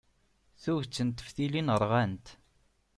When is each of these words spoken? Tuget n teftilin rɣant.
Tuget 0.61 0.99
n 1.05 1.09
teftilin 1.09 1.73
rɣant. 1.81 2.27